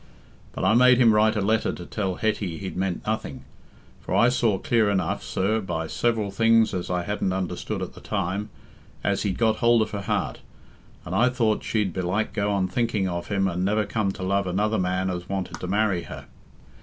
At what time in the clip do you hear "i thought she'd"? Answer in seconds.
11.13-11.93